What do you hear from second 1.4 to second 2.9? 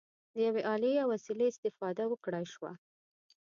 استفاده وکړای شوه.